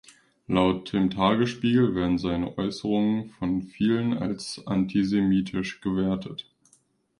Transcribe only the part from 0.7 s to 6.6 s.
dem "Tagesspiegel" werden seine Äußerungen von „vielen“ als antisemitisch gewertet.